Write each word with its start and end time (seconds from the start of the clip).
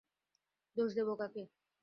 দোষ 0.75 0.89
দেব 0.97 1.09
কাকে? 1.15 1.43